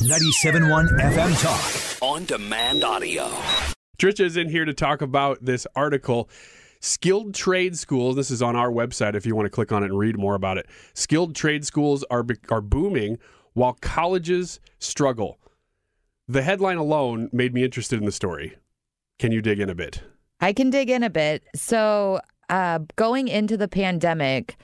97.1 0.00 0.98
FM 0.98 1.42
Talk. 1.42 2.02
On 2.02 2.24
demand 2.24 2.84
audio. 2.84 3.24
Trisha 3.98 4.20
is 4.20 4.38
in 4.38 4.48
here 4.48 4.64
to 4.64 4.72
talk 4.72 5.02
about 5.02 5.44
this 5.44 5.66
article. 5.76 6.30
Skilled 6.80 7.34
trade 7.34 7.76
schools. 7.76 8.16
This 8.16 8.30
is 8.30 8.40
on 8.40 8.56
our 8.56 8.70
website 8.70 9.14
if 9.14 9.26
you 9.26 9.36
want 9.36 9.44
to 9.44 9.50
click 9.50 9.72
on 9.72 9.82
it 9.82 9.90
and 9.90 9.98
read 9.98 10.16
more 10.16 10.34
about 10.34 10.56
it. 10.56 10.66
Skilled 10.94 11.34
trade 11.34 11.66
schools 11.66 12.02
are 12.10 12.24
are 12.48 12.62
booming 12.62 13.18
while 13.52 13.76
colleges 13.82 14.58
struggle. 14.78 15.38
The 16.26 16.40
headline 16.40 16.78
alone 16.78 17.28
made 17.30 17.52
me 17.52 17.62
interested 17.62 17.98
in 17.98 18.06
the 18.06 18.12
story. 18.12 18.56
Can 19.18 19.32
you 19.32 19.42
dig 19.42 19.60
in 19.60 19.68
a 19.68 19.74
bit? 19.74 20.00
I 20.40 20.54
can 20.54 20.70
dig 20.70 20.88
in 20.88 21.02
a 21.02 21.10
bit. 21.10 21.42
So, 21.54 22.22
uh, 22.48 22.78
going 22.96 23.28
into 23.28 23.58
the 23.58 23.68
pandemic, 23.68 24.56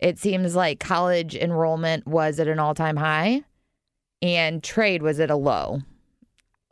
it 0.00 0.18
seems 0.18 0.56
like 0.56 0.80
college 0.80 1.36
enrollment 1.36 2.08
was 2.08 2.40
at 2.40 2.48
an 2.48 2.58
all 2.58 2.74
time 2.74 2.96
high 2.96 3.44
and 4.22 4.62
trade 4.62 5.02
was 5.02 5.20
at 5.20 5.30
a 5.30 5.36
low. 5.36 5.80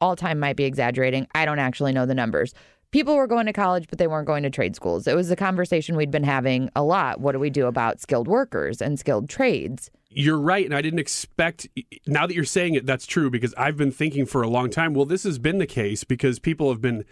All 0.01 0.17
time 0.17 0.39
might 0.39 0.57
be 0.57 0.65
exaggerating. 0.65 1.27
I 1.35 1.45
don't 1.45 1.59
actually 1.59 1.93
know 1.93 2.07
the 2.07 2.15
numbers. 2.15 2.55
People 2.91 3.17
were 3.17 3.27
going 3.27 3.47
to 3.47 3.53
college, 3.53 3.87
but 3.89 3.99
they 3.99 4.07
weren't 4.07 4.27
going 4.27 4.43
to 4.45 4.51
trade 4.51 4.75
schools. 4.75 5.07
It 5.07 5.15
was 5.15 5.31
a 5.31 5.37
conversation 5.37 5.97
we'd 5.97 6.11
been 6.11 6.25
having 6.25 6.71
a 6.75 6.83
lot. 6.83 7.21
What 7.21 7.33
do 7.33 7.39
we 7.39 7.51
do 7.51 7.67
about 7.67 8.01
skilled 8.01 8.29
workers 8.29 8.81
and 8.81 8.99
skilled 8.99 9.29
trades? 9.29 9.91
You're 10.09 10.41
right. 10.41 10.65
And 10.65 10.75
I 10.75 10.81
didn't 10.81 11.01
expect, 11.01 11.69
now 12.07 12.27
that 12.27 12.35
you're 12.35 12.45
saying 12.45 12.75
it, 12.75 12.87
that's 12.87 13.05
true 13.07 13.29
because 13.29 13.53
I've 13.59 13.77
been 13.77 13.93
thinking 13.93 14.25
for 14.25 14.43
a 14.43 14.49
long 14.49 14.71
time, 14.71 14.95
well, 14.95 15.05
this 15.05 15.25
has 15.25 15.39
been 15.39 15.59
the 15.59 15.67
case 15.67 16.03
because 16.05 16.39
people 16.39 16.71
have 16.71 16.81
been 16.81 17.05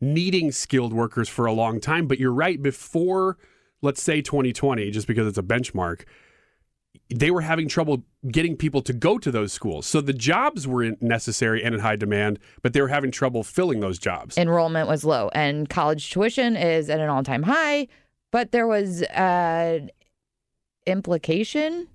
needing 0.00 0.52
skilled 0.52 0.92
workers 0.92 1.28
for 1.28 1.46
a 1.46 1.52
long 1.52 1.80
time. 1.80 2.06
But 2.06 2.20
you're 2.20 2.32
right. 2.32 2.62
Before, 2.62 3.36
let's 3.82 4.00
say 4.00 4.22
2020, 4.22 4.92
just 4.92 5.08
because 5.08 5.26
it's 5.26 5.38
a 5.38 5.42
benchmark, 5.42 6.04
they 7.08 7.30
were 7.30 7.40
having 7.40 7.68
trouble 7.68 8.04
getting 8.30 8.56
people 8.56 8.82
to 8.82 8.92
go 8.92 9.18
to 9.18 9.30
those 9.30 9.52
schools. 9.52 9.86
So 9.86 10.00
the 10.00 10.12
jobs 10.12 10.66
were 10.66 10.92
necessary 11.00 11.62
and 11.62 11.74
in 11.74 11.80
high 11.80 11.96
demand, 11.96 12.38
but 12.62 12.72
they 12.72 12.80
were 12.80 12.88
having 12.88 13.10
trouble 13.10 13.42
filling 13.42 13.80
those 13.80 13.98
jobs. 13.98 14.36
Enrollment 14.36 14.88
was 14.88 15.04
low, 15.04 15.30
and 15.34 15.68
college 15.68 16.10
tuition 16.10 16.56
is 16.56 16.90
at 16.90 17.00
an 17.00 17.08
all 17.08 17.22
time 17.22 17.44
high, 17.44 17.86
but 18.32 18.52
there 18.52 18.66
was 18.66 19.02
uh, 19.04 19.86
implication. 20.86 21.88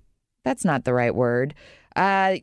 That's 0.44 0.64
not 0.64 0.84
the 0.84 0.94
right 0.94 1.14
word. 1.14 1.54
Uh, 1.94 2.36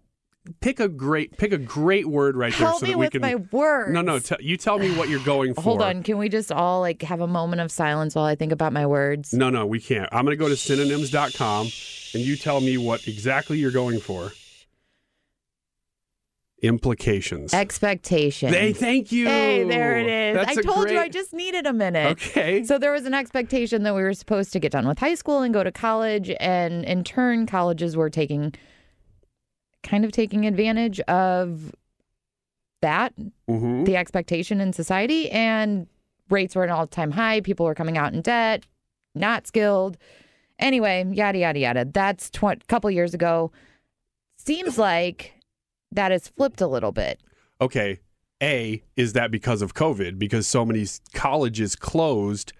pick 0.61 0.79
a 0.79 0.87
great 0.87 1.37
pick 1.37 1.51
a 1.51 1.57
great 1.57 2.07
word 2.07 2.35
right 2.35 2.53
there 2.57 2.73
so 2.73 2.85
that 2.85 2.97
we 2.97 3.09
can 3.09 3.21
my 3.21 3.35
words. 3.35 3.91
No, 3.93 4.01
no, 4.01 4.19
t- 4.19 4.35
you 4.39 4.57
tell 4.57 4.79
me 4.79 4.95
what 4.95 5.09
you're 5.09 5.23
going 5.23 5.53
for. 5.55 5.61
Hold 5.61 5.81
on, 5.81 6.03
can 6.03 6.17
we 6.17 6.29
just 6.29 6.51
all 6.51 6.81
like 6.81 7.01
have 7.03 7.21
a 7.21 7.27
moment 7.27 7.61
of 7.61 7.71
silence 7.71 8.15
while 8.15 8.25
I 8.25 8.35
think 8.35 8.51
about 8.51 8.73
my 8.73 8.85
words? 8.85 9.33
No, 9.33 9.49
no, 9.49 9.65
we 9.65 9.79
can't. 9.79 10.09
I'm 10.11 10.25
going 10.25 10.37
to 10.37 10.41
go 10.41 10.49
to 10.49 10.57
synonyms.com 10.57 11.67
and 12.13 12.23
you 12.23 12.35
tell 12.35 12.61
me 12.61 12.77
what 12.77 13.07
exactly 13.07 13.59
you're 13.59 13.71
going 13.71 13.99
for. 13.99 14.31
Implications. 16.61 17.53
Expectation. 17.53 18.49
Hey, 18.49 18.73
thank 18.73 19.13
you. 19.13 19.27
Hey, 19.27 19.63
there 19.63 19.97
it 19.97 20.07
is. 20.07 20.35
That's 20.35 20.57
I 20.57 20.61
told 20.61 20.87
great... 20.87 20.93
you 20.93 20.99
I 20.99 21.07
just 21.07 21.31
needed 21.33 21.65
a 21.65 21.71
minute. 21.71 22.11
Okay. 22.11 22.65
So 22.65 22.77
there 22.77 22.91
was 22.91 23.05
an 23.05 23.13
expectation 23.13 23.83
that 23.83 23.95
we 23.95 24.01
were 24.01 24.13
supposed 24.13 24.51
to 24.53 24.59
get 24.59 24.73
done 24.73 24.85
with 24.85 24.99
high 24.99 25.15
school 25.15 25.41
and 25.41 25.53
go 25.53 25.63
to 25.63 25.71
college, 25.71 26.31
and 26.39 26.83
in 26.83 27.05
turn, 27.05 27.45
colleges 27.45 27.95
were 27.95 28.09
taking 28.09 28.53
kind 29.83 30.05
of 30.05 30.11
taking 30.11 30.45
advantage 30.45 30.99
of 31.01 31.73
that, 32.81 33.13
mm-hmm. 33.49 33.83
the 33.83 33.97
expectation 33.97 34.61
in 34.61 34.73
society, 34.73 35.29
and 35.31 35.87
rates 36.29 36.55
were 36.55 36.63
at 36.63 36.69
an 36.69 36.75
all 36.75 36.87
time 36.87 37.11
high. 37.11 37.41
People 37.41 37.65
were 37.65 37.75
coming 37.75 37.97
out 37.97 38.13
in 38.13 38.21
debt, 38.21 38.65
not 39.15 39.47
skilled. 39.47 39.97
Anyway, 40.59 41.05
yada, 41.11 41.37
yada, 41.39 41.59
yada. 41.59 41.85
That's 41.85 42.27
a 42.27 42.31
tw- 42.31 42.67
couple 42.67 42.91
years 42.91 43.13
ago. 43.13 43.51
Seems 44.37 44.77
like 44.77 45.33
that 45.91 46.11
has 46.11 46.27
flipped 46.27 46.61
a 46.61 46.67
little 46.67 46.91
bit. 46.91 47.19
Okay. 47.61 47.99
A, 48.41 48.81
is 48.95 49.13
that 49.13 49.31
because 49.31 49.61
of 49.61 49.73
COVID? 49.73 50.17
Because 50.17 50.47
so 50.47 50.65
many 50.65 50.85
colleges 51.13 51.75
closed. 51.75 52.53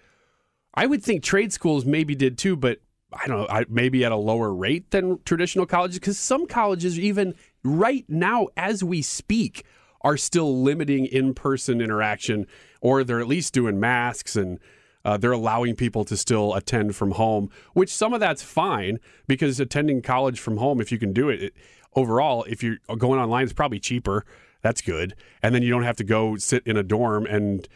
I 0.74 0.86
would 0.86 1.02
think 1.02 1.22
trade 1.22 1.52
schools 1.52 1.84
maybe 1.84 2.14
did 2.14 2.36
too, 2.36 2.56
but 2.56 2.80
I 3.12 3.26
don't 3.26 3.50
know, 3.50 3.64
maybe 3.68 4.04
at 4.04 4.12
a 4.12 4.16
lower 4.16 4.54
rate 4.54 4.90
than 4.90 5.18
traditional 5.24 5.66
colleges 5.66 5.98
because 5.98 6.18
some 6.18 6.46
colleges, 6.46 6.98
even 6.98 7.34
right 7.64 8.04
now 8.08 8.48
as 8.56 8.84
we 8.84 9.02
speak, 9.02 9.64
are 10.02 10.16
still 10.16 10.62
limiting 10.62 11.06
in 11.06 11.34
person 11.34 11.80
interaction 11.80 12.46
or 12.80 13.04
they're 13.04 13.20
at 13.20 13.26
least 13.26 13.52
doing 13.52 13.78
masks 13.78 14.36
and 14.36 14.58
uh, 15.04 15.16
they're 15.16 15.32
allowing 15.32 15.74
people 15.74 16.04
to 16.04 16.16
still 16.16 16.54
attend 16.54 16.94
from 16.94 17.12
home, 17.12 17.50
which 17.72 17.92
some 17.92 18.12
of 18.12 18.20
that's 18.20 18.42
fine 18.42 18.98
because 19.26 19.58
attending 19.58 20.02
college 20.02 20.38
from 20.38 20.58
home, 20.58 20.80
if 20.80 20.92
you 20.92 20.98
can 20.98 21.12
do 21.12 21.28
it, 21.28 21.42
it 21.42 21.54
overall, 21.94 22.44
if 22.44 22.62
you're 22.62 22.76
going 22.98 23.18
online, 23.18 23.44
it's 23.44 23.52
probably 23.52 23.80
cheaper. 23.80 24.24
That's 24.62 24.82
good. 24.82 25.14
And 25.42 25.54
then 25.54 25.62
you 25.62 25.70
don't 25.70 25.84
have 25.84 25.96
to 25.96 26.04
go 26.04 26.36
sit 26.36 26.66
in 26.66 26.76
a 26.76 26.82
dorm 26.82 27.26
and 27.26 27.66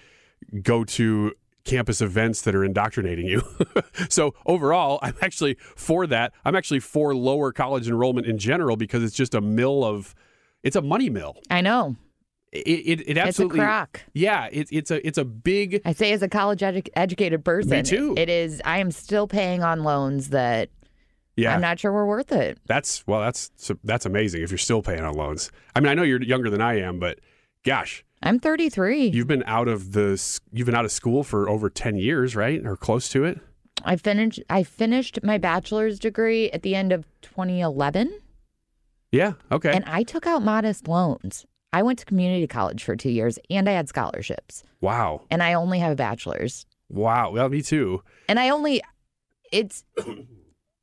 go 0.62 0.84
to 0.84 1.32
campus 1.64 2.00
events 2.00 2.42
that 2.42 2.54
are 2.54 2.64
indoctrinating 2.64 3.26
you. 3.26 3.42
so 4.08 4.34
overall, 4.46 4.98
I'm 5.02 5.16
actually 5.20 5.56
for 5.76 6.06
that. 6.06 6.32
I'm 6.44 6.54
actually 6.54 6.80
for 6.80 7.14
lower 7.14 7.52
college 7.52 7.88
enrollment 7.88 8.26
in 8.26 8.38
general 8.38 8.76
because 8.76 9.02
it's 9.02 9.16
just 9.16 9.34
a 9.34 9.40
mill 9.40 9.84
of, 9.84 10.14
it's 10.62 10.76
a 10.76 10.82
money 10.82 11.10
mill. 11.10 11.36
I 11.50 11.60
know. 11.60 11.96
It, 12.52 13.00
it, 13.00 13.08
it 13.08 13.18
absolutely. 13.18 13.58
It's 13.58 13.64
a 13.64 13.66
crock. 13.66 14.00
Yeah, 14.12 14.48
it, 14.52 14.68
it's 14.70 14.92
a 14.92 15.04
it's 15.04 15.18
a 15.18 15.24
big. 15.24 15.82
I 15.84 15.92
say 15.92 16.12
as 16.12 16.22
a 16.22 16.28
college 16.28 16.60
edu- 16.60 16.88
educated 16.94 17.44
person, 17.44 17.70
me 17.70 17.82
too. 17.82 18.14
It 18.16 18.28
is. 18.28 18.62
I 18.64 18.78
am 18.78 18.92
still 18.92 19.26
paying 19.26 19.64
on 19.64 19.82
loans 19.82 20.28
that. 20.28 20.70
Yeah, 21.36 21.52
I'm 21.52 21.60
not 21.60 21.80
sure 21.80 21.92
we're 21.92 22.06
worth 22.06 22.30
it. 22.30 22.58
That's 22.66 23.04
well, 23.08 23.20
that's 23.20 23.50
that's 23.82 24.06
amazing 24.06 24.42
if 24.42 24.52
you're 24.52 24.58
still 24.58 24.82
paying 24.82 25.02
on 25.02 25.14
loans. 25.14 25.50
I 25.74 25.80
mean, 25.80 25.88
I 25.88 25.94
know 25.94 26.04
you're 26.04 26.22
younger 26.22 26.48
than 26.48 26.60
I 26.60 26.78
am, 26.78 27.00
but 27.00 27.18
gosh, 27.64 28.04
I'm 28.24 28.38
33. 28.38 29.08
You've 29.08 29.26
been 29.26 29.44
out 29.46 29.68
of 29.68 29.92
the 29.92 30.18
you've 30.50 30.64
been 30.64 30.74
out 30.74 30.86
of 30.86 30.92
school 30.92 31.22
for 31.22 31.46
over 31.46 31.68
10 31.68 31.96
years, 31.96 32.34
right? 32.34 32.64
Or 32.64 32.74
close 32.74 33.10
to 33.10 33.24
it? 33.24 33.38
I 33.84 33.96
finished 33.96 34.40
I 34.48 34.62
finished 34.62 35.18
my 35.22 35.36
bachelor's 35.36 35.98
degree 35.98 36.50
at 36.50 36.62
the 36.62 36.74
end 36.74 36.90
of 36.90 37.04
2011. 37.20 38.18
Yeah, 39.12 39.34
okay. 39.52 39.72
And 39.72 39.84
I 39.86 40.04
took 40.04 40.26
out 40.26 40.42
modest 40.42 40.88
loans. 40.88 41.44
I 41.74 41.82
went 41.82 41.98
to 41.98 42.06
community 42.06 42.46
college 42.46 42.82
for 42.82 42.96
2 42.96 43.10
years 43.10 43.38
and 43.50 43.68
I 43.68 43.72
had 43.72 43.88
scholarships. 43.88 44.62
Wow. 44.80 45.22
And 45.30 45.42
I 45.42 45.52
only 45.52 45.78
have 45.80 45.92
a 45.92 45.96
bachelor's. 45.96 46.64
Wow. 46.88 47.30
Well, 47.32 47.50
me 47.50 47.60
too. 47.60 48.02
And 48.26 48.40
I 48.40 48.48
only 48.48 48.80
it's 49.52 49.84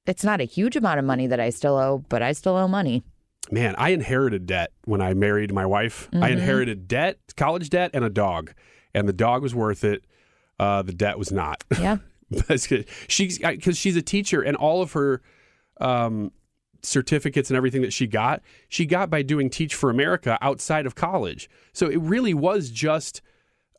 it's 0.05 0.23
not 0.23 0.41
a 0.41 0.45
huge 0.45 0.75
amount 0.75 0.99
of 0.99 1.05
money 1.05 1.25
that 1.25 1.39
I 1.39 1.49
still 1.49 1.75
owe, 1.75 2.05
but 2.07 2.21
I 2.21 2.33
still 2.33 2.55
owe 2.55 2.67
money 2.67 3.03
man, 3.49 3.75
I 3.77 3.89
inherited 3.89 4.45
debt 4.45 4.71
when 4.85 5.01
I 5.01 5.13
married 5.13 5.53
my 5.53 5.65
wife. 5.65 6.09
Mm-hmm. 6.11 6.23
I 6.23 6.29
inherited 6.29 6.87
debt, 6.87 7.19
college 7.35 7.69
debt, 7.69 7.91
and 7.93 8.05
a 8.05 8.09
dog, 8.09 8.53
and 8.93 9.07
the 9.07 9.13
dog 9.13 9.41
was 9.41 9.55
worth 9.55 9.83
it. 9.83 10.05
Uh, 10.59 10.81
the 10.81 10.93
debt 10.93 11.17
was 11.17 11.31
not. 11.31 11.63
Yeah, 11.79 11.97
she's 13.07 13.39
because 13.39 13.77
she's 13.77 13.95
a 13.95 14.01
teacher, 14.01 14.41
and 14.41 14.55
all 14.55 14.81
of 14.81 14.93
her 14.93 15.21
um, 15.79 16.31
certificates 16.83 17.49
and 17.49 17.57
everything 17.57 17.81
that 17.81 17.93
she 17.93 18.07
got, 18.07 18.41
she 18.69 18.85
got 18.85 19.09
by 19.09 19.21
doing 19.21 19.49
Teach 19.49 19.75
for 19.75 19.89
America 19.89 20.37
outside 20.41 20.85
of 20.85 20.95
college. 20.95 21.49
So 21.73 21.87
it 21.87 21.99
really 22.01 22.33
was 22.33 22.69
just 22.69 23.21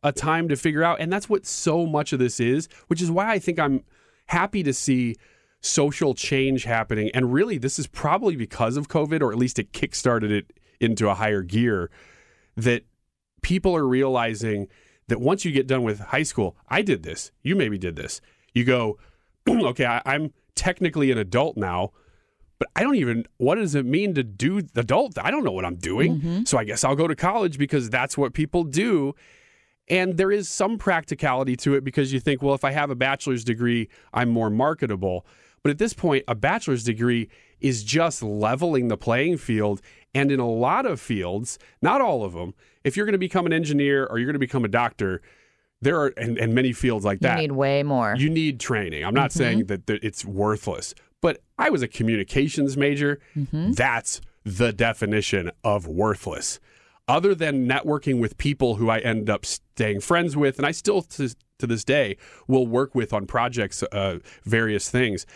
a 0.03 0.13
time 0.13 0.49
to 0.49 0.57
figure 0.57 0.83
out, 0.83 1.01
and 1.01 1.13
that's 1.13 1.29
what 1.29 1.47
so 1.47 1.87
much 1.87 2.13
of 2.13 2.19
this 2.19 2.41
is, 2.41 2.69
which 2.89 3.01
is 3.01 3.11
why 3.11 3.31
I 3.31 3.39
think 3.39 3.59
I'm 3.59 3.85
happy 4.27 4.63
to 4.63 4.73
see 4.73 5.17
social 5.63 6.13
change 6.13 6.65
happening. 6.65 7.11
And 7.15 7.33
really, 7.33 7.57
this 7.57 7.79
is 7.79 7.87
probably 7.87 8.37
because 8.37 8.77
of 8.77 8.89
COVID, 8.89 9.23
or 9.23 9.33
at 9.33 9.39
least 9.39 9.59
it 9.59 9.73
kickstarted 9.73 10.31
it 10.31 10.53
into 10.81 11.09
a 11.09 11.15
higher 11.15 11.43
gear 11.43 11.91
that 12.57 12.85
people 13.41 13.75
are 13.75 13.87
realizing 13.87 14.69
that 15.09 15.21
once 15.21 15.45
you 15.45 15.53
get 15.53 15.67
done 15.67 15.85
with 15.85 16.01
high 16.01 16.25
school, 16.25 16.57
I 16.69 16.83
did 16.83 17.05
this, 17.05 17.31
you 17.43 17.57
maybe 17.57 17.79
did 17.79 17.97
this. 17.97 18.21
You 18.53 18.65
go, 18.65 18.99
okay, 19.49 19.87
I, 19.87 20.03
I'm 20.05 20.33
technically 20.55 21.11
an 21.11 21.19
adult 21.19 21.57
now, 21.57 21.93
but 22.59 22.69
I 22.75 22.83
don't 22.83 22.97
even, 22.97 23.27
what 23.39 23.55
does 23.55 23.75
it 23.75 23.87
mean 23.87 24.15
to 24.15 24.23
do 24.23 24.59
adult? 24.75 25.17
I 25.19 25.31
don't 25.31 25.45
know 25.45 25.53
what 25.53 25.65
I'm 25.65 25.77
doing. 25.77 26.19
Mm-hmm. 26.19 26.45
So 26.45 26.59
I 26.59 26.65
guess 26.65 26.85
I'll 26.85 26.97
go 26.97 27.07
to 27.07 27.17
college 27.17 27.57
because 27.57 27.89
that's 27.89 28.19
what 28.19 28.35
people 28.35 28.65
do. 28.65 29.15
And 29.89 30.17
there 30.17 30.31
is 30.31 30.49
some 30.49 30.79
practicality 30.79 31.57
to 31.59 31.75
it 31.75 31.85
because 31.85 32.13
you 32.13 32.21
think, 32.21 32.43
well, 32.43 32.55
if 32.55 32.65
I 32.65 32.71
have 32.71 32.91
a 32.91 32.95
bachelor's 32.95 33.45
degree, 33.45 33.89
I'm 34.13 34.29
more 34.29 34.51
marketable. 34.51 35.27
But 35.63 35.71
at 35.71 35.79
this 35.79 35.95
point, 35.95 36.25
a 36.27 36.35
bachelor's 36.35 36.85
degree 36.85 37.29
is 37.61 37.85
just 37.85 38.23
leveling 38.23 38.89
the 38.89 38.97
playing 38.97 39.39
field. 39.39 39.81
And 40.15 40.33
in 40.33 40.41
a 40.41 40.49
lot 40.49 40.85
of 40.85 41.01
fields, 41.01 41.59
not 41.81 42.01
all 42.01 42.25
of 42.25 42.33
them, 42.33 42.55
if 42.85 42.97
you're 42.97 43.07
going 43.07 43.13
to 43.13 43.19
become 43.19 43.47
an 43.47 43.53
engineer 43.53 44.07
or 44.07 44.19
you're 44.19 44.27
going 44.27 44.35
to 44.35 44.41
become 44.41 44.65
a 44.65 44.69
doctor, 44.69 45.23
there 45.81 46.01
are, 46.01 46.13
and, 46.17 46.37
and 46.39 46.55
many 46.55 46.73
fields 46.73 47.05
like 47.05 47.21
that. 47.21 47.37
You 47.37 47.43
need 47.43 47.53
way 47.53 47.83
more. 47.83 48.15
You 48.17 48.29
need 48.29 48.61
training. 48.61 49.05
I'm 49.05 49.15
not 49.15 49.33
saying 49.33 49.67
that, 49.67 49.87
that 49.87 50.03
it's 50.05 50.25
worthless, 50.25 50.95
but 51.21 51.43
I 51.59 51.71
was 51.71 51.83
a 51.83 51.89
communications 51.89 52.77
major. 52.77 53.21
That's 53.75 54.21
the 54.45 54.73
definition 54.73 55.51
of 55.63 55.87
worthless. 55.87 56.59
Other 57.09 57.35
than 57.35 57.69
networking 57.69 58.21
with 58.21 58.39
people 58.39 58.77
who 58.77 58.89
I 58.91 58.99
end 58.99 59.29
up 59.29 59.45
staying 59.45 60.01
friends 60.01 60.37
with, 60.37 60.59
and 60.59 60.67
I 60.67 60.71
still 60.71 61.03
to, 61.03 61.35
to 61.59 61.67
this 61.67 61.85
day 61.85 62.17
will 62.47 62.67
work 62.67 62.95
with 62.95 63.13
on 63.13 63.27
projects, 63.27 63.83
uh, 63.83 64.19
various 64.45 64.89
things. 64.89 65.27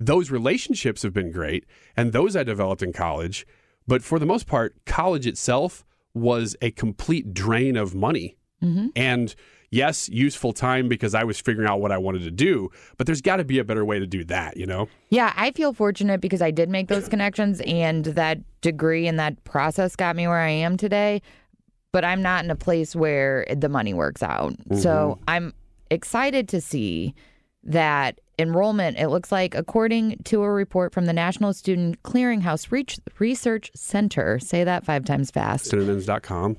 Those 0.00 0.30
relationships 0.30 1.02
have 1.02 1.12
been 1.12 1.30
great, 1.30 1.66
and 1.96 2.12
those 2.12 2.34
I 2.34 2.42
developed 2.42 2.82
in 2.82 2.92
college. 2.92 3.46
But 3.86 4.02
for 4.02 4.18
the 4.18 4.26
most 4.26 4.46
part, 4.46 4.74
college 4.86 5.26
itself 5.26 5.84
was 6.14 6.56
a 6.62 6.70
complete 6.70 7.34
drain 7.34 7.76
of 7.76 7.94
money. 7.94 8.36
Mm-hmm. 8.62 8.88
And 8.96 9.34
yes, 9.70 10.08
useful 10.08 10.52
time 10.52 10.88
because 10.88 11.14
I 11.14 11.24
was 11.24 11.40
figuring 11.40 11.68
out 11.68 11.80
what 11.80 11.92
I 11.92 11.98
wanted 11.98 12.22
to 12.22 12.30
do, 12.30 12.70
but 12.96 13.06
there's 13.06 13.20
got 13.20 13.36
to 13.36 13.44
be 13.44 13.58
a 13.58 13.64
better 13.64 13.84
way 13.84 13.98
to 13.98 14.06
do 14.06 14.24
that, 14.24 14.56
you 14.56 14.66
know? 14.66 14.88
Yeah, 15.10 15.32
I 15.36 15.52
feel 15.52 15.72
fortunate 15.72 16.20
because 16.20 16.42
I 16.42 16.50
did 16.50 16.68
make 16.68 16.88
those 16.88 17.08
connections 17.08 17.60
and 17.66 18.04
that 18.06 18.38
degree 18.60 19.06
and 19.06 19.18
that 19.18 19.42
process 19.44 19.96
got 19.96 20.16
me 20.16 20.26
where 20.26 20.40
I 20.40 20.50
am 20.50 20.76
today. 20.76 21.22
But 21.92 22.04
I'm 22.04 22.22
not 22.22 22.44
in 22.44 22.50
a 22.50 22.56
place 22.56 22.94
where 22.94 23.44
the 23.54 23.68
money 23.68 23.94
works 23.94 24.22
out. 24.22 24.54
So 24.76 25.18
mm-hmm. 25.18 25.24
I'm 25.26 25.54
excited 25.90 26.48
to 26.50 26.60
see 26.60 27.14
that 27.64 28.20
enrollment, 28.40 28.98
it 28.98 29.08
looks 29.08 29.30
like, 29.30 29.54
according 29.54 30.22
to 30.24 30.42
a 30.42 30.50
report 30.50 30.92
from 30.92 31.06
the 31.06 31.12
National 31.12 31.52
Student 31.52 32.02
Clearinghouse 32.02 32.70
Research 33.18 33.70
Center, 33.74 34.38
say 34.38 34.64
that 34.64 34.84
five 34.84 35.04
times 35.04 35.30
fast. 35.30 35.66
Synonyms.com. 35.66 36.56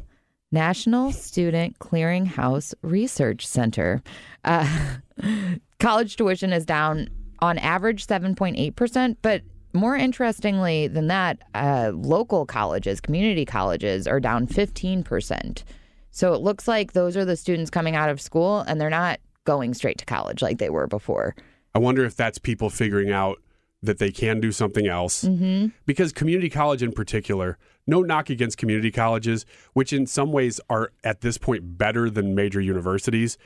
National 0.52 1.12
Student 1.12 1.80
Clearinghouse 1.80 2.74
Research 2.82 3.48
Center. 3.48 4.02
Uh, 4.44 4.98
college 5.80 6.18
tuition 6.18 6.52
is 6.54 6.66
down 6.66 7.10
on 7.40 7.58
average 7.58 8.06
7.8%, 8.06 9.18
but 9.22 9.42
more 9.74 9.96
interestingly 9.96 10.88
than 10.88 11.08
that, 11.08 11.40
uh, 11.56 11.92
local 11.94 12.46
colleges, 12.46 13.00
community 13.00 13.46
colleges, 13.46 14.08
are 14.08 14.20
down 14.20 14.46
15%. 14.46 15.64
So 16.12 16.34
it 16.34 16.42
looks 16.42 16.68
like 16.68 16.92
those 16.92 17.16
are 17.16 17.26
the 17.26 17.38
students 17.38 17.72
coming 17.72 17.96
out 17.96 18.10
of 18.10 18.20
school 18.20 18.60
and 18.62 18.80
they're 18.80 18.90
not 18.90 19.20
going 19.46 19.74
straight 19.74 19.98
to 19.98 20.06
college 20.06 20.42
like 20.42 20.58
they 20.58 20.70
were 20.70 20.88
before. 20.88 21.36
I 21.74 21.80
wonder 21.80 22.04
if 22.06 22.16
that's 22.16 22.38
people 22.38 22.70
figuring 22.70 23.12
out 23.12 23.42
that 23.84 23.98
they 23.98 24.12
can 24.12 24.40
do 24.40 24.52
something 24.52 24.88
else. 24.88 25.24
Mm-hmm. 25.24 25.68
Because 25.86 26.12
community 26.12 26.50
college 26.50 26.84
in 26.84 26.92
particular, 26.92 27.58
no 27.88 28.02
knock 28.02 28.30
against 28.30 28.58
community 28.58 28.92
colleges, 28.92 29.46
which 29.74 29.92
in 29.92 30.06
some 30.06 30.32
ways 30.32 30.60
are 30.70 30.92
at 31.04 31.22
this 31.22 31.38
point 31.38 31.78
better 31.78 32.10
than 32.10 32.36
major 32.36 32.62
universities 32.62 33.38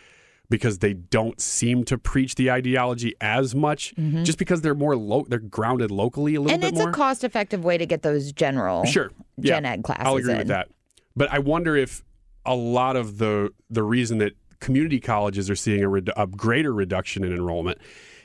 because 0.49 0.79
they 0.79 0.93
don't 0.93 1.39
seem 1.41 1.83
to 1.85 1.97
preach 1.97 2.35
the 2.35 2.51
ideology 2.51 3.15
as 3.19 3.55
much 3.55 3.95
just 4.23 4.37
because 4.37 4.61
they're 4.61 4.75
more 4.75 4.95
lo- 4.95 5.25
they're 5.27 5.39
grounded 5.39 5.89
locally 5.89 6.35
a 6.35 6.41
little 6.41 6.55
Mm-hmm. 6.57 6.63
And 6.65 6.73
bit 6.75 6.77
it's 6.77 6.83
more. 6.83 6.89
a 6.89 6.93
cost 6.93 7.23
effective 7.23 7.63
way 7.63 7.77
to 7.79 7.85
get 7.87 8.03
those 8.03 8.31
general 8.31 8.85
Sure. 8.85 9.09
gen 9.39 9.63
yeah, 9.63 9.71
ed 9.71 9.83
classes 9.83 10.03
I'll 10.05 10.17
agree 10.17 10.33
in. 10.33 10.37
with 10.39 10.47
that. 10.49 10.67
But 11.15 11.31
I 11.31 11.39
wonder 11.39 11.75
if 11.75 12.03
a 12.45 12.53
lot 12.55 12.95
of 12.95 13.17
the 13.17 13.51
the 13.71 13.81
reason 13.81 14.19
that 14.19 14.33
community 14.59 14.99
colleges 14.99 15.49
are 15.49 15.55
seeing 15.55 15.83
a, 15.83 15.87
redu- 15.87 16.13
a 16.15 16.27
greater 16.27 16.73
reduction 16.73 17.23
in 17.23 17.31
enrollment 17.33 17.79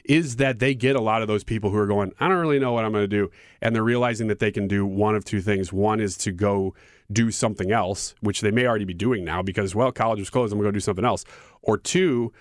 is 0.05 0.37
that 0.37 0.59
they 0.59 0.75
get 0.75 0.97
a 0.97 1.01
lot 1.01 1.23
of 1.23 1.29
those 1.29 1.45
people 1.45 1.71
who 1.71 1.77
are 1.77 1.87
going, 1.87 2.13
I 2.21 2.29
don't 2.29 2.39
really 2.39 2.59
know 2.59 2.73
what 2.73 2.85
I'm 2.85 2.93
going 2.93 3.05
to 3.05 3.09
do, 3.09 3.31
and 3.61 3.75
they're 3.75 3.83
realizing 3.83 4.29
that 4.29 4.39
they 4.39 4.51
can 4.51 4.69
do 4.69 4.85
one 4.87 5.15
of 5.15 5.25
two 5.25 5.41
things. 5.41 5.73
One 5.73 6.01
is 6.01 6.17
to 6.19 6.33
go 6.33 6.75
do 7.13 7.31
something 7.31 7.73
else, 7.73 8.15
which 8.21 8.41
they 8.41 8.51
may 8.51 8.67
already 8.67 8.85
be 8.85 8.95
doing 8.95 9.25
now 9.25 9.43
because 9.43 9.75
well, 9.75 9.93
college 9.93 10.19
was 10.19 10.31
closed. 10.31 10.53
I'm 10.53 10.59
going 10.59 10.67
to 10.67 10.73
go 10.73 10.75
do 10.75 10.81
something 10.81 11.05
else. 11.05 11.25
Or 11.63 11.77
two, 11.77 12.33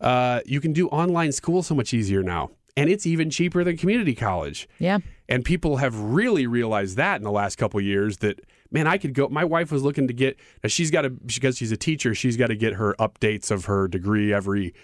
uh, 0.00 0.40
you 0.44 0.60
can 0.60 0.72
do 0.72 0.88
online 0.88 1.32
school 1.32 1.62
so 1.62 1.74
much 1.74 1.94
easier 1.94 2.22
now, 2.22 2.50
and 2.76 2.90
it's 2.90 3.06
even 3.06 3.30
cheaper 3.30 3.64
than 3.64 3.76
community 3.76 4.14
college. 4.14 4.68
Yeah. 4.78 4.98
And 5.28 5.44
people 5.44 5.78
have 5.78 5.98
really 5.98 6.46
realized 6.46 6.96
that 6.96 7.16
in 7.16 7.22
the 7.22 7.32
last 7.32 7.56
couple 7.56 7.78
of 7.78 7.86
years 7.86 8.18
that 8.18 8.40
man, 8.70 8.86
I 8.86 8.98
could 8.98 9.14
go. 9.14 9.28
My 9.28 9.44
wife 9.44 9.72
was 9.72 9.82
looking 9.82 10.06
to 10.08 10.12
get. 10.12 10.38
She's 10.66 10.90
got 10.90 11.02
to 11.02 11.10
because 11.10 11.56
she's 11.56 11.72
a 11.72 11.76
teacher. 11.76 12.14
She's 12.14 12.36
got 12.36 12.48
to 12.48 12.56
get 12.56 12.74
her 12.74 12.94
updates 12.98 13.50
of 13.50 13.66
her 13.66 13.88
degree 13.88 14.32
every 14.32 14.74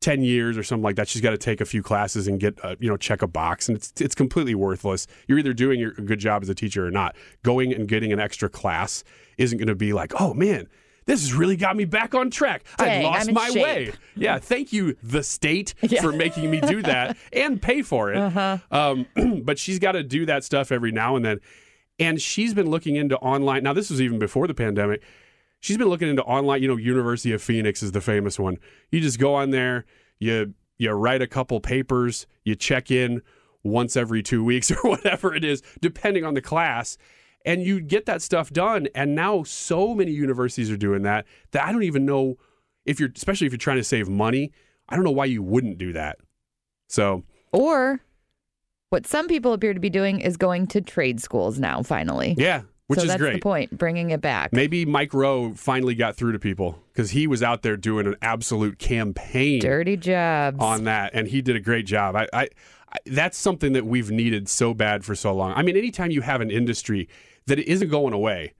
ten 0.00 0.22
years 0.22 0.56
or 0.56 0.62
something 0.62 0.84
like 0.84 0.96
that. 0.96 1.08
She's 1.08 1.22
got 1.22 1.30
to 1.30 1.38
take 1.38 1.60
a 1.60 1.64
few 1.64 1.82
classes 1.82 2.28
and 2.28 2.40
get 2.40 2.62
uh, 2.64 2.76
you 2.78 2.88
know 2.88 2.96
check 2.96 3.22
a 3.22 3.26
box, 3.26 3.68
and 3.68 3.76
it's 3.76 3.92
it's 4.00 4.14
completely 4.14 4.54
worthless. 4.54 5.06
You're 5.28 5.38
either 5.38 5.52
doing 5.52 5.80
your, 5.80 5.92
a 5.92 6.02
good 6.02 6.18
job 6.18 6.42
as 6.42 6.48
a 6.48 6.54
teacher 6.54 6.86
or 6.86 6.90
not. 6.90 7.16
Going 7.42 7.72
and 7.72 7.88
getting 7.88 8.12
an 8.12 8.20
extra 8.20 8.48
class 8.48 9.04
isn't 9.38 9.58
going 9.58 9.68
to 9.68 9.74
be 9.74 9.92
like, 9.92 10.20
oh 10.20 10.34
man. 10.34 10.68
This 11.06 11.20
has 11.20 11.32
really 11.32 11.54
got 11.54 11.76
me 11.76 11.84
back 11.84 12.16
on 12.16 12.30
track. 12.30 12.64
I 12.80 13.02
lost 13.02 13.30
my 13.30 13.48
shape. 13.50 13.62
way. 13.62 13.92
Yeah, 14.16 14.40
thank 14.40 14.72
you, 14.72 14.96
the 15.04 15.22
state, 15.22 15.72
for 16.00 16.10
making 16.10 16.50
me 16.50 16.60
do 16.60 16.82
that 16.82 17.16
and 17.32 17.62
pay 17.62 17.82
for 17.82 18.12
it. 18.12 18.16
Uh-huh. 18.16 18.58
Um, 18.72 19.06
but 19.44 19.56
she's 19.56 19.78
got 19.78 19.92
to 19.92 20.02
do 20.02 20.26
that 20.26 20.42
stuff 20.42 20.72
every 20.72 20.90
now 20.90 21.14
and 21.14 21.24
then. 21.24 21.40
And 22.00 22.20
she's 22.20 22.54
been 22.54 22.68
looking 22.68 22.96
into 22.96 23.16
online. 23.18 23.62
Now, 23.62 23.72
this 23.72 23.88
was 23.88 24.00
even 24.02 24.18
before 24.18 24.48
the 24.48 24.54
pandemic. 24.54 25.00
She's 25.66 25.76
been 25.76 25.88
looking 25.88 26.08
into 26.08 26.22
online. 26.22 26.62
You 26.62 26.68
know, 26.68 26.76
University 26.76 27.32
of 27.32 27.42
Phoenix 27.42 27.82
is 27.82 27.90
the 27.90 28.00
famous 28.00 28.38
one. 28.38 28.56
You 28.92 29.00
just 29.00 29.18
go 29.18 29.34
on 29.34 29.50
there, 29.50 29.84
you 30.20 30.54
you 30.78 30.92
write 30.92 31.22
a 31.22 31.26
couple 31.26 31.58
papers, 31.58 32.28
you 32.44 32.54
check 32.54 32.88
in 32.88 33.20
once 33.64 33.96
every 33.96 34.22
two 34.22 34.44
weeks 34.44 34.70
or 34.84 34.88
whatever 34.88 35.34
it 35.34 35.44
is, 35.44 35.64
depending 35.80 36.24
on 36.24 36.34
the 36.34 36.40
class, 36.40 36.96
and 37.44 37.62
you 37.64 37.80
get 37.80 38.06
that 38.06 38.22
stuff 38.22 38.50
done. 38.50 38.86
And 38.94 39.16
now 39.16 39.42
so 39.42 39.92
many 39.92 40.12
universities 40.12 40.70
are 40.70 40.76
doing 40.76 41.02
that 41.02 41.26
that 41.50 41.66
I 41.66 41.72
don't 41.72 41.82
even 41.82 42.06
know 42.06 42.36
if 42.84 43.00
you're, 43.00 43.10
especially 43.16 43.48
if 43.48 43.52
you're 43.52 43.58
trying 43.58 43.78
to 43.78 43.84
save 43.84 44.08
money. 44.08 44.52
I 44.88 44.94
don't 44.94 45.04
know 45.04 45.10
why 45.10 45.24
you 45.24 45.42
wouldn't 45.42 45.78
do 45.78 45.92
that. 45.94 46.18
So 46.86 47.24
Or 47.50 48.02
what 48.90 49.04
some 49.04 49.26
people 49.26 49.52
appear 49.52 49.74
to 49.74 49.80
be 49.80 49.90
doing 49.90 50.20
is 50.20 50.36
going 50.36 50.68
to 50.68 50.80
trade 50.80 51.20
schools 51.20 51.58
now, 51.58 51.82
finally. 51.82 52.36
yeah, 52.38 52.62
which 52.86 52.98
so 52.98 53.04
is 53.04 53.08
that's 53.08 53.20
great. 53.20 53.34
the 53.34 53.40
point, 53.40 53.76
bringing 53.76 54.10
it 54.10 54.20
back. 54.20 54.52
Maybe 54.52 54.84
Mike 54.84 55.12
Rowe 55.12 55.54
finally 55.54 55.94
got 55.94 56.16
through 56.16 56.32
to 56.32 56.38
people 56.38 56.82
because 56.92 57.10
he 57.10 57.26
was 57.26 57.42
out 57.42 57.62
there 57.62 57.76
doing 57.76 58.06
an 58.06 58.16
absolute 58.22 58.78
campaign 58.78 59.60
Dirty 59.60 59.96
jobs. 59.96 60.58
on 60.60 60.84
that, 60.84 61.12
and 61.14 61.28
he 61.28 61.42
did 61.42 61.56
a 61.56 61.60
great 61.60 61.86
job. 61.86 62.14
I, 62.14 62.28
I, 62.32 62.48
I, 62.92 62.96
that's 63.06 63.36
something 63.36 63.72
that 63.72 63.86
we've 63.86 64.10
needed 64.10 64.48
so 64.48 64.72
bad 64.74 65.04
for 65.04 65.14
so 65.14 65.34
long. 65.34 65.52
I 65.54 65.62
mean, 65.62 65.76
anytime 65.76 66.10
you 66.10 66.20
have 66.22 66.40
an 66.40 66.50
industry 66.50 67.08
that 67.46 67.58
isn't 67.58 67.88
going 67.88 68.12
away 68.14 68.54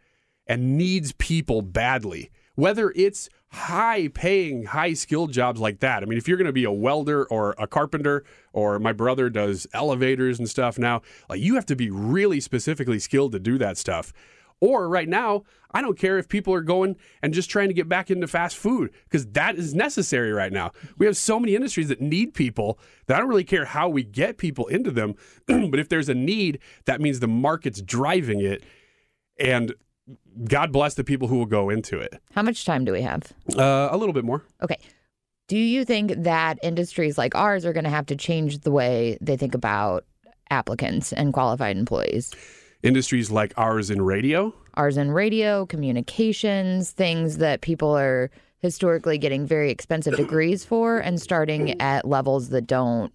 and 0.47 0.77
needs 0.77 1.13
people 1.13 1.63
badly, 1.63 2.31
whether 2.57 2.93
it's 2.97 3.29
high 3.49 4.09
paying, 4.09 4.65
high 4.65 4.93
skilled 4.93 5.33
jobs 5.33 5.61
like 5.61 5.81
that. 5.81 6.03
I 6.03 6.07
mean, 6.07 6.19
if 6.19 6.27
you're 6.27 6.37
going 6.37 6.47
to 6.47 6.53
be 6.53 6.65
a 6.65 6.73
welder 6.73 7.25
or 7.27 7.55
a 7.59 7.67
carpenter, 7.67 8.25
or 8.53 8.79
my 8.79 8.93
brother 8.93 9.31
does 9.31 9.67
elevators 9.73 10.39
and 10.39 10.49
stuff 10.49 10.79
now, 10.79 11.03
like 11.29 11.41
you 11.41 11.55
have 11.55 11.67
to 11.67 11.77
be 11.77 11.91
really 11.91 12.41
specifically 12.41 12.99
skilled 12.99 13.33
to 13.33 13.39
do 13.39 13.57
that 13.59 13.79
stuff. 13.79 14.13
Or 14.61 14.89
right 14.89 15.09
now, 15.09 15.45
I 15.73 15.83
don't 15.83 15.99
care 15.99 16.17
if 16.17 16.29
people 16.29 16.55
are 16.55 16.63
going 16.63 16.97
and 17.23 17.35
just 17.35 17.51
trying 17.51 17.69
to 17.69 17.75
get 17.75 17.89
back 17.89 18.11
into 18.11 18.27
fast 18.27 18.57
food 18.57 18.91
because 19.05 19.27
that 19.29 19.57
is 19.57 19.75
necessary 19.75 20.33
right 20.33 20.53
now. 20.53 20.73
We 20.97 21.05
have 21.05 21.17
so 21.17 21.39
many 21.39 21.55
industries 21.55 21.89
that 21.89 22.01
need 22.01 22.33
people 22.33 22.79
that 23.07 23.17
I 23.17 23.21
don't 23.21 23.29
really 23.29 23.45
care 23.45 23.67
how 23.67 23.91
we 23.91 24.03
get 24.03 24.39
people 24.39 24.67
into 24.69 24.91
them. 24.91 25.15
but 25.47 25.79
if 25.79 25.91
there's 25.91 26.09
a 26.09 26.15
need, 26.15 26.59
that 26.87 27.03
means 27.03 27.21
the 27.21 27.29
market's 27.29 27.83
driving 27.83 28.41
it. 28.41 28.65
And 29.39 29.75
God 30.45 30.73
bless 30.73 30.95
the 30.95 31.05
people 31.05 31.29
who 31.29 31.39
will 31.39 31.47
go 31.47 31.71
into 31.71 31.99
it. 31.99 32.21
How 32.33 32.43
much 32.43 32.65
time 32.65 32.85
do 32.85 32.93
we 32.93 33.03
have? 33.03 33.33
Uh, 33.57 33.89
a 33.91 33.97
little 33.97 34.13
bit 34.13 34.25
more. 34.25 34.45
Okay. 34.63 34.79
Do 35.49 35.57
you 35.57 35.85
think 35.85 36.13
that 36.25 36.59
industries 36.63 37.17
like 37.17 37.35
ours 37.35 37.65
are 37.65 37.73
going 37.73 37.85
to 37.85 37.91
have 37.91 38.07
to 38.07 38.17
change 38.17 38.61
the 38.61 38.71
way 38.71 39.17
they 39.21 39.37
think 39.37 39.55
about 39.55 40.05
applicants 40.51 41.13
and 41.13 41.33
qualified 41.33 41.77
employees? 41.77 42.35
Industries 42.83 43.31
like 43.31 43.53
ours 43.57 43.91
in 43.91 44.03
radio, 44.03 44.53
Ours 44.75 44.99
in 44.99 45.11
radio, 45.11 45.65
communications, 45.65 46.91
things 46.91 47.39
that 47.39 47.63
people 47.63 47.97
are 47.97 48.31
historically 48.59 49.17
getting 49.17 49.47
very 49.47 49.71
expensive 49.71 50.17
degrees 50.17 50.65
for 50.65 50.99
and 50.99 51.21
starting 51.21 51.81
at 51.81 52.07
levels 52.07 52.51
that 52.51 52.67
don't 52.67 53.13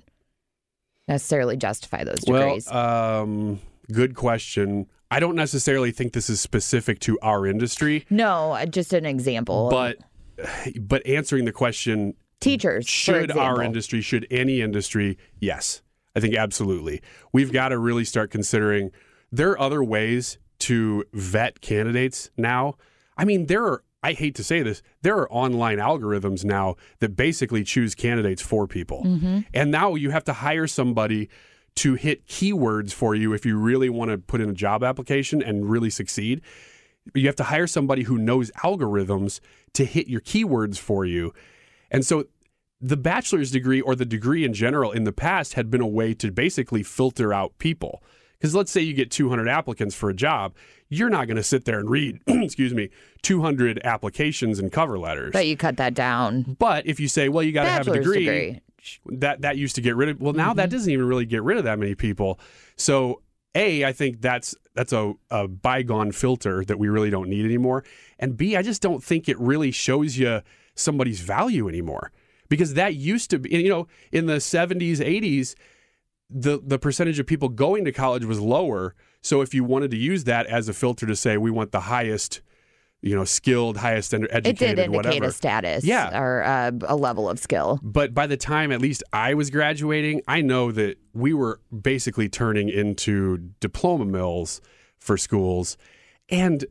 necessarily 1.08 1.56
justify 1.56 2.04
those 2.04 2.22
degrees. 2.22 2.68
Well, 2.72 3.22
um, 3.24 3.60
good 3.92 4.16
question. 4.16 4.88
I 5.12 5.20
don't 5.20 5.36
necessarily 5.36 5.92
think 5.92 6.14
this 6.14 6.30
is 6.30 6.40
specific 6.40 7.00
to 7.02 7.20
our 7.22 7.46
industry, 7.46 8.06
No, 8.10 8.54
uh, 8.54 8.66
just 8.66 8.94
an 8.94 9.06
example. 9.06 9.70
but 9.70 9.98
but 10.80 11.06
answering 11.06 11.46
the 11.46 11.52
question 11.52 12.16
teachers, 12.40 12.88
should 12.88 13.30
our 13.32 13.62
industry, 13.62 14.02
should 14.02 14.26
any 14.32 14.62
industry? 14.62 15.18
Yes, 15.40 15.82
I 16.16 16.20
think 16.20 16.36
absolutely. 16.36 17.02
We've 17.32 17.52
got 17.52 17.70
to 17.70 17.78
really 17.78 18.06
start 18.06 18.32
considering 18.32 18.92
there 19.32 19.52
are 19.52 19.60
other 19.60 19.84
ways 19.84 20.38
to 20.60 21.04
vet 21.14 21.62
candidates 21.62 22.32
now. 22.38 22.76
I 23.18 23.26
mean, 23.26 23.46
there 23.48 23.64
are, 23.66 23.84
I 24.02 24.14
hate 24.14 24.34
to 24.36 24.44
say 24.44 24.64
this, 24.64 24.82
there 25.04 25.16
are 25.18 25.32
online 25.32 25.78
algorithms 25.78 26.44
now 26.44 26.76
that 27.00 27.16
basically 27.16 27.64
choose 27.64 27.94
candidates 27.94 28.42
for 28.42 28.66
people. 28.68 29.04
And 29.54 29.70
now 29.72 29.94
you 29.96 30.10
have 30.10 30.24
to 30.26 30.34
hire 30.34 30.66
somebody 30.68 31.30
to 31.76 31.96
hit 31.96 32.28
keywords 32.28 32.94
for 32.94 33.16
you 33.16 33.34
if 33.34 33.46
you 33.46 33.58
really 33.58 33.90
want 33.90 34.12
to 34.12 34.18
put 34.18 34.42
in 34.42 34.50
a 34.50 34.54
job 34.54 34.84
application 34.84 35.42
and 35.42 35.70
really 35.70 35.90
succeed. 35.90 36.42
You 37.16 37.26
have 37.28 37.36
to 37.38 37.46
hire 37.46 37.68
somebody 37.68 38.04
who 38.04 38.18
knows 38.18 38.52
algorithms 38.64 39.40
to 39.74 39.86
hit 39.86 40.08
your 40.08 40.22
keywords 40.22 40.78
for 40.78 41.06
you. 41.06 41.34
And 41.90 42.06
so 42.06 42.26
the 42.80 42.98
bachelor's 42.98 43.52
degree 43.52 43.82
or 43.82 43.96
the 43.96 44.06
degree 44.06 44.44
in 44.44 44.54
general 44.54 44.92
in 44.92 45.04
the 45.04 45.12
past 45.12 45.54
had 45.54 45.70
been 45.70 45.82
a 45.82 45.88
way 45.88 46.14
to 46.16 46.32
basically 46.32 46.84
filter 46.84 47.34
out 47.34 47.58
people. 47.58 48.04
Because 48.38 48.56
let's 48.56 48.72
say 48.72 48.82
you 48.82 48.96
get 48.96 49.12
200 49.12 49.48
applicants 49.48 49.94
for 49.94 50.10
a 50.10 50.16
job, 50.16 50.56
you're 50.90 51.12
not 51.12 51.28
going 51.28 51.38
to 51.38 51.44
sit 51.44 51.66
there 51.66 51.78
and 51.78 51.88
read, 51.88 52.20
excuse 52.28 52.74
me, 52.74 52.90
200 53.22 53.80
applications 53.84 54.58
and 54.58 54.72
cover 54.72 54.98
letters. 54.98 55.32
But 55.32 55.46
you 55.46 55.56
cut 55.56 55.78
that 55.78 55.94
down. 55.94 56.58
But 56.58 56.88
if 56.88 57.00
you 57.00 57.08
say, 57.08 57.30
well, 57.30 57.44
you 57.44 57.52
got 57.52 57.66
to 57.66 57.70
have 57.70 57.88
a 57.88 57.94
degree, 57.94 58.26
degree. 58.26 58.62
That 59.06 59.42
that 59.42 59.58
used 59.58 59.76
to 59.76 59.82
get 59.82 59.96
rid 59.96 60.10
of. 60.10 60.22
Well, 60.22 60.34
now 60.34 60.54
that 60.54 60.64
mm-hmm. 60.64 60.72
doesn't 60.72 60.92
even 60.92 61.06
really 61.06 61.26
get 61.26 61.44
rid 61.44 61.58
of 61.58 61.64
that 61.66 61.80
many 61.80 61.96
people. 61.96 62.40
So, 62.76 63.22
a, 63.56 63.86
I 63.86 63.92
think 63.92 64.22
that's 64.22 64.56
that's 64.74 64.94
a, 64.94 65.14
a 65.30 65.48
bygone 65.48 66.12
filter 66.12 66.64
that 66.66 66.80
we 66.80 66.90
really 66.90 67.10
don't 67.10 67.30
need 67.30 67.46
anymore. 67.46 67.84
And 68.20 68.38
B, 68.38 68.56
I 68.56 68.62
just 68.62 68.82
don't 68.82 69.04
think 69.04 69.28
it 69.28 69.40
really 69.40 69.72
shows 69.72 70.18
you 70.18 70.42
somebody's 70.76 71.22
value 71.22 71.68
anymore 71.68 72.12
because 72.50 72.74
that 72.76 72.96
used 72.96 73.30
to 73.32 73.40
be. 73.40 73.50
You 73.50 73.70
know, 73.70 73.88
in 74.12 74.26
the 74.26 74.38
'70s, 74.38 74.98
'80s, 74.98 75.56
the 76.30 76.60
the 76.64 76.80
percentage 76.80 77.20
of 77.20 77.28
people 77.28 77.50
going 77.50 77.86
to 77.86 77.92
college 77.92 78.26
was 78.26 78.40
lower. 78.40 78.96
So 79.22 79.42
if 79.42 79.54
you 79.54 79.64
wanted 79.64 79.92
to 79.92 79.98
use 79.98 80.24
that 80.24 80.48
as 80.48 80.68
a 80.68 80.74
filter 80.74 81.06
to 81.06 81.16
say 81.16 81.38
we 81.38 81.52
want 81.52 81.72
the 81.72 81.82
highest, 81.82 82.42
you 83.02 83.16
know, 83.16 83.24
skilled, 83.24 83.78
highest 83.78 84.14
ed- 84.14 84.24
It 84.46 84.58
did 84.58 84.62
indicate 84.78 84.92
whatever. 84.92 85.26
a 85.26 85.32
status 85.32 85.84
Yeah. 85.84 86.20
or 86.20 86.44
uh, 86.44 86.72
a 86.88 86.96
level 86.96 87.30
of 87.30 87.40
skill. 87.40 87.80
But 87.82 88.14
by 88.14 88.28
the 88.28 88.38
time 88.38 88.72
at 88.72 88.80
least 88.82 89.04
I 89.12 89.34
was 89.34 89.50
graduating, 89.50 90.22
I 90.28 90.42
know 90.42 90.72
that 90.72 90.98
we 91.14 91.34
were 91.34 91.60
basically 91.82 92.30
turning 92.30 92.70
into 92.70 93.38
diploma 93.60 94.06
mills 94.06 94.62
for 95.00 95.18
schools. 95.18 95.78
And 96.30 96.66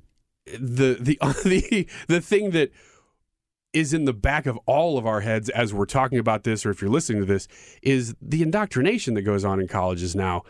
the 0.47 0.97
the 1.01 1.19
the 1.45 1.87
the 2.07 2.21
thing 2.21 2.51
that 2.51 2.71
is 3.73 3.93
in 3.95 4.05
the 4.05 4.13
back 4.13 4.47
of 4.47 4.59
all 4.67 4.99
of 4.99 5.07
our 5.07 5.21
heads 5.21 5.49
as 5.49 5.73
we're 5.73 5.85
talking 5.87 6.19
about 6.19 6.43
this 6.45 6.67
or 6.67 6.71
if 6.71 6.81
you're 6.81 6.91
listening 6.91 7.21
to 7.21 7.27
this 7.27 7.47
is 7.83 8.15
the 8.21 8.43
indoctrination 8.43 9.15
that 9.15 9.23
goes 9.23 9.45
on 9.45 9.61
in 9.61 9.69
colleges 9.69 10.17
now. 10.17 10.43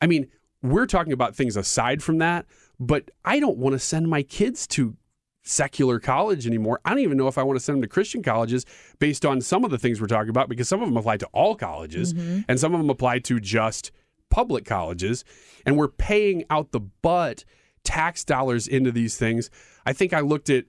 I 0.00 0.06
mean, 0.08 0.26
we're 0.62 0.86
talking 0.86 1.12
about 1.12 1.36
things 1.36 1.56
aside 1.56 2.02
from 2.02 2.18
that, 2.18 2.46
but 2.80 3.10
I 3.24 3.38
don't 3.38 3.58
want 3.58 3.74
to 3.74 3.78
send 3.78 4.08
my 4.08 4.22
kids 4.22 4.66
to 4.68 4.96
secular 5.42 6.00
college 6.00 6.46
anymore. 6.46 6.80
I 6.84 6.90
don't 6.90 7.00
even 7.00 7.18
know 7.18 7.28
if 7.28 7.38
I 7.38 7.42
want 7.42 7.58
to 7.58 7.64
send 7.64 7.76
them 7.76 7.82
to 7.82 7.88
Christian 7.88 8.22
colleges 8.22 8.64
based 8.98 9.24
on 9.24 9.40
some 9.40 9.64
of 9.64 9.70
the 9.70 9.78
things 9.78 10.00
we're 10.00 10.06
talking 10.06 10.30
about 10.30 10.48
because 10.48 10.68
some 10.68 10.82
of 10.82 10.88
them 10.88 10.96
apply 10.96 11.18
to 11.18 11.26
all 11.32 11.54
colleges 11.54 12.14
mm-hmm. 12.14 12.40
and 12.48 12.58
some 12.58 12.74
of 12.74 12.80
them 12.80 12.90
apply 12.90 13.20
to 13.20 13.38
just 13.38 13.90
public 14.30 14.64
colleges 14.64 15.24
and 15.66 15.76
we're 15.76 15.88
paying 15.88 16.44
out 16.50 16.72
the 16.72 16.80
butt 16.80 17.44
tax 17.84 18.24
dollars 18.24 18.66
into 18.66 18.92
these 18.92 19.16
things. 19.16 19.50
I 19.84 19.92
think 19.92 20.12
I 20.12 20.20
looked 20.20 20.50
at 20.50 20.64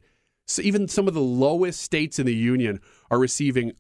so 0.47 0.61
even 0.61 0.87
some 0.87 1.07
of 1.07 1.13
the 1.13 1.21
lowest 1.21 1.81
states 1.81 2.19
in 2.19 2.25
the 2.25 2.35
union 2.35 2.81
are 3.09 3.19
receiving 3.19 3.73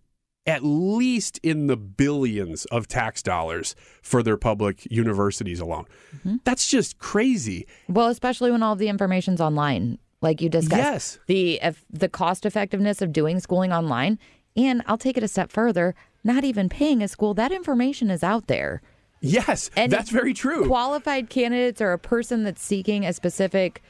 at 0.45 0.63
least 0.63 1.39
in 1.43 1.67
the 1.67 1.77
billions 1.77 2.65
of 2.65 2.87
tax 2.87 3.21
dollars 3.21 3.75
for 4.01 4.23
their 4.23 4.37
public 4.37 4.89
universities 4.91 5.59
alone. 5.59 5.85
Mm-hmm. 6.17 6.37
That's 6.43 6.69
just 6.69 6.97
crazy. 6.97 7.67
Well, 7.87 8.07
especially 8.07 8.51
when 8.51 8.63
all 8.63 8.75
the 8.75 8.87
information's 8.87 9.39
online, 9.41 9.99
like 10.21 10.41
you 10.41 10.49
discussed. 10.49 10.79
Yes. 10.81 11.19
The 11.27 11.59
if, 11.61 11.85
the 11.89 12.09
cost 12.09 12.45
effectiveness 12.45 13.01
of 13.01 13.13
doing 13.13 13.39
schooling 13.39 13.71
online, 13.71 14.17
and 14.55 14.81
I'll 14.87 14.97
take 14.97 15.17
it 15.17 15.23
a 15.23 15.27
step 15.27 15.51
further. 15.51 15.95
Not 16.23 16.43
even 16.43 16.69
paying 16.69 17.01
a 17.01 17.07
school, 17.07 17.33
that 17.35 17.51
information 17.51 18.11
is 18.11 18.23
out 18.23 18.47
there. 18.47 18.81
Yes, 19.21 19.69
And 19.75 19.91
that's 19.91 20.09
very 20.09 20.33
true. 20.33 20.67
Qualified 20.67 21.29
candidates 21.29 21.79
or 21.79 21.93
a 21.93 21.99
person 21.99 22.43
that's 22.43 22.61
seeking 22.61 23.05
a 23.05 23.13
specific 23.13 23.83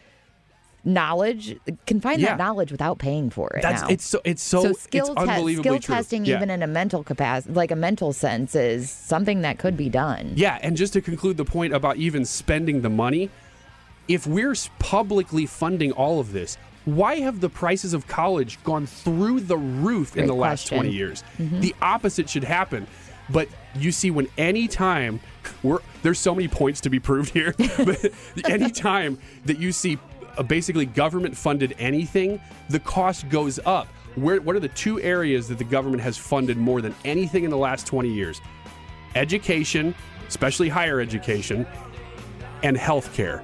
knowledge 0.83 1.57
can 1.85 2.01
find 2.01 2.19
Yeah. 2.19 2.29
that 2.29 2.37
knowledge 2.37 2.71
without 2.71 2.97
paying 2.97 3.29
for 3.29 3.49
it. 3.55 3.61
That's 3.61 3.81
now. 3.83 3.87
it's 3.89 4.05
so 4.05 4.21
it's 4.23 4.41
so, 4.41 4.63
so 4.63 4.73
skill, 4.73 5.13
it's 5.15 5.23
te- 5.37 5.55
skill 5.57 5.79
testing, 5.79 6.25
Yeah. 6.25 6.37
even 6.37 6.49
in 6.49 6.63
a 6.63 6.67
mental 6.67 7.03
capacity, 7.03 7.53
like 7.53 7.71
a 7.71 7.75
mental 7.75 8.13
sense, 8.13 8.55
is 8.55 8.89
something 8.89 9.41
that 9.41 9.59
could 9.59 9.77
be 9.77 9.89
done. 9.89 10.33
Yeah, 10.35 10.57
and 10.61 10.75
just 10.75 10.93
to 10.93 11.01
conclude 11.01 11.37
the 11.37 11.45
point 11.45 11.73
about 11.73 11.97
even 11.97 12.25
spending 12.25 12.81
the 12.81 12.89
money, 12.89 13.29
if 14.07 14.25
we're 14.25 14.55
publicly 14.79 15.45
funding 15.45 15.91
all 15.91 16.19
of 16.19 16.33
this, 16.33 16.57
why 16.85 17.17
have 17.19 17.41
the 17.41 17.49
prices 17.49 17.93
of 17.93 18.07
college 18.07 18.57
gone 18.63 18.87
through 18.87 19.41
the 19.41 19.57
roof 19.57 20.15
in 20.17 20.21
Great 20.21 20.27
the 20.27 20.33
last 20.33 20.61
question. 20.63 20.77
20 20.79 20.91
years? 20.91 21.23
Mm-hmm. 21.37 21.59
The 21.59 21.75
opposite 21.81 22.27
should 22.27 22.43
happen. 22.43 22.87
But 23.29 23.47
you 23.75 23.91
see, 23.91 24.09
when 24.09 24.27
any 24.37 24.67
time 24.67 25.19
we're 25.63 25.79
there's 26.01 26.17
so 26.17 26.33
many 26.33 26.47
points 26.47 26.81
to 26.81 26.89
be 26.89 26.99
proved 26.99 27.29
here, 27.29 27.53
but 27.77 28.11
any 28.49 28.71
time 28.71 29.19
that 29.45 29.59
you 29.59 29.71
see 29.71 29.99
uh, 30.37 30.43
basically 30.43 30.85
government 30.85 31.35
funded 31.35 31.75
anything, 31.79 32.39
the 32.69 32.79
cost 32.79 33.29
goes 33.29 33.59
up. 33.65 33.87
Where, 34.15 34.41
what 34.41 34.55
are 34.55 34.59
the 34.59 34.67
two 34.69 34.99
areas 35.01 35.47
that 35.47 35.57
the 35.57 35.63
government 35.63 36.01
has 36.03 36.17
funded 36.17 36.57
more 36.57 36.81
than 36.81 36.93
anything 37.05 37.43
in 37.43 37.49
the 37.49 37.57
last 37.57 37.87
20 37.87 38.09
years? 38.09 38.41
Education, 39.15 39.95
especially 40.27 40.69
higher 40.69 40.99
education, 40.99 41.65
and 42.63 42.77
healthcare. 42.77 43.43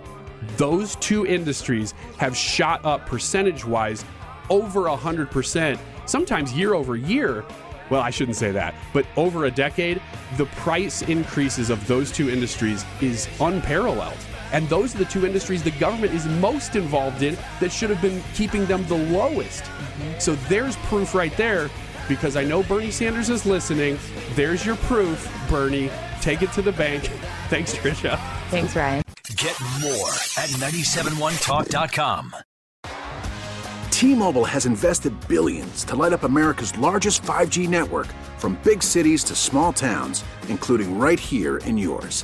Those 0.57 0.95
two 0.97 1.25
industries 1.25 1.93
have 2.17 2.35
shot 2.35 2.83
up 2.85 3.05
percentage 3.05 3.65
wise 3.65 4.05
over 4.49 4.81
100%, 4.83 5.79
sometimes 6.05 6.53
year 6.53 6.73
over 6.73 6.95
year. 6.95 7.43
Well, 7.89 8.01
I 8.01 8.09
shouldn't 8.09 8.37
say 8.37 8.51
that, 8.51 8.75
but 8.93 9.05
over 9.15 9.45
a 9.45 9.51
decade, 9.51 10.01
the 10.35 10.45
price 10.45 11.01
increases 11.03 11.69
of 11.69 11.85
those 11.87 12.11
two 12.11 12.29
industries 12.29 12.85
is 13.01 13.27
unparalleled. 13.39 14.17
And 14.51 14.67
those 14.69 14.95
are 14.95 14.99
the 14.99 15.05
two 15.05 15.25
industries 15.25 15.63
the 15.63 15.71
government 15.71 16.13
is 16.13 16.25
most 16.25 16.75
involved 16.75 17.23
in 17.23 17.37
that 17.59 17.71
should 17.71 17.89
have 17.89 18.01
been 18.01 18.23
keeping 18.33 18.65
them 18.65 18.85
the 18.87 18.97
lowest. 18.97 19.63
Mm-hmm. 19.63 20.19
So 20.19 20.35
there's 20.49 20.75
proof 20.77 21.13
right 21.13 21.35
there 21.37 21.69
because 22.07 22.35
I 22.35 22.43
know 22.43 22.63
Bernie 22.63 22.91
Sanders 22.91 23.29
is 23.29 23.45
listening. 23.45 23.97
There's 24.33 24.65
your 24.65 24.77
proof, 24.77 25.29
Bernie. 25.49 25.91
Take 26.21 26.41
it 26.41 26.51
to 26.53 26.61
the 26.61 26.71
bank. 26.71 27.03
Thanks, 27.49 27.73
Trisha. 27.75 28.19
Thanks, 28.49 28.75
Ryan. 28.75 29.03
Get 29.35 29.59
more 29.81 30.09
at 30.37 30.49
971talk.com. 30.57 32.35
T-Mobile 33.91 34.45
has 34.45 34.67
invested 34.67 35.11
billions 35.27 35.83
to 35.85 35.95
light 35.95 36.13
up 36.13 36.23
America's 36.23 36.77
largest 36.77 37.23
5G 37.23 37.67
network 37.67 38.07
from 38.37 38.57
big 38.63 38.83
cities 38.83 39.23
to 39.23 39.35
small 39.35 39.73
towns, 39.73 40.23
including 40.49 40.99
right 40.99 41.19
here 41.19 41.57
in 41.57 41.77
yours. 41.77 42.23